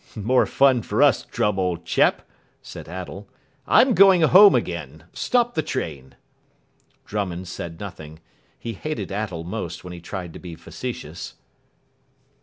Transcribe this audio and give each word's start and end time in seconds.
"More 0.15 0.47
fun 0.47 0.81
for 0.81 1.03
us, 1.03 1.25
Drum., 1.25 1.59
old 1.59 1.85
chap," 1.85 2.23
said 2.63 2.87
Attell. 2.87 3.27
"I'm 3.67 3.93
going 3.93 4.21
home 4.21 4.55
again. 4.55 5.03
Stop 5.13 5.53
the 5.53 5.61
train." 5.61 6.15
Drummond 7.05 7.47
said 7.47 7.79
nothing. 7.79 8.17
He 8.57 8.73
hated 8.73 9.11
Attell 9.11 9.43
most 9.43 9.83
when 9.83 9.93
he 9.93 10.01
tried 10.01 10.33
to 10.33 10.39
be 10.39 10.55
facetious. 10.55 11.35